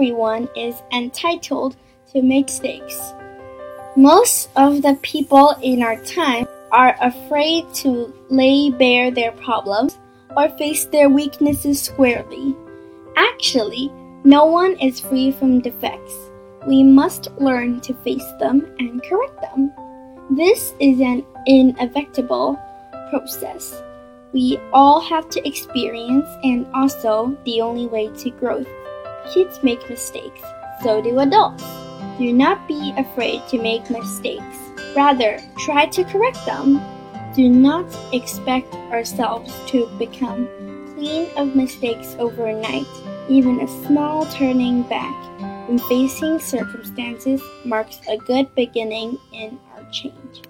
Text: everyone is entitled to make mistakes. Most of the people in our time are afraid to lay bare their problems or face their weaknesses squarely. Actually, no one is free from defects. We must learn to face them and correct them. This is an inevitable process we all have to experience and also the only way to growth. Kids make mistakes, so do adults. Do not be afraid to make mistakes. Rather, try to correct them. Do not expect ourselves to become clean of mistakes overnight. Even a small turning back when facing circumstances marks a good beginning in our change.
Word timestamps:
everyone 0.00 0.48
is 0.56 0.82
entitled 0.92 1.76
to 2.10 2.22
make 2.22 2.46
mistakes. 2.46 3.12
Most 3.96 4.48
of 4.56 4.80
the 4.80 4.98
people 5.02 5.54
in 5.62 5.82
our 5.82 6.02
time 6.06 6.46
are 6.72 6.96
afraid 7.02 7.66
to 7.74 8.10
lay 8.30 8.70
bare 8.70 9.10
their 9.10 9.32
problems 9.32 9.98
or 10.38 10.48
face 10.56 10.86
their 10.86 11.10
weaknesses 11.10 11.82
squarely. 11.82 12.56
Actually, 13.14 13.92
no 14.24 14.46
one 14.46 14.72
is 14.80 15.00
free 15.00 15.32
from 15.32 15.60
defects. 15.60 16.14
We 16.66 16.82
must 16.82 17.30
learn 17.32 17.82
to 17.82 17.92
face 17.92 18.32
them 18.38 18.74
and 18.78 19.02
correct 19.02 19.38
them. 19.42 19.70
This 20.30 20.72
is 20.80 20.98
an 21.00 21.26
inevitable 21.44 22.58
process 23.10 23.82
we 24.32 24.60
all 24.72 25.00
have 25.00 25.28
to 25.28 25.46
experience 25.46 26.28
and 26.44 26.66
also 26.72 27.36
the 27.44 27.60
only 27.60 27.86
way 27.86 28.08
to 28.18 28.30
growth. 28.30 28.68
Kids 29.32 29.62
make 29.62 29.88
mistakes, 29.88 30.42
so 30.82 31.00
do 31.02 31.18
adults. 31.20 31.64
Do 32.18 32.32
not 32.32 32.66
be 32.66 32.92
afraid 32.96 33.46
to 33.48 33.60
make 33.60 33.90
mistakes. 33.90 34.56
Rather, 34.94 35.38
try 35.58 35.86
to 35.86 36.04
correct 36.04 36.44
them. 36.46 36.80
Do 37.34 37.48
not 37.48 37.86
expect 38.12 38.74
ourselves 38.92 39.54
to 39.68 39.86
become 39.98 40.48
clean 40.94 41.28
of 41.36 41.54
mistakes 41.54 42.16
overnight. 42.18 42.86
Even 43.28 43.60
a 43.60 43.86
small 43.86 44.26
turning 44.26 44.82
back 44.82 45.14
when 45.68 45.78
facing 45.78 46.38
circumstances 46.40 47.40
marks 47.64 48.00
a 48.08 48.16
good 48.16 48.52
beginning 48.54 49.16
in 49.32 49.58
our 49.72 49.88
change. 49.90 50.42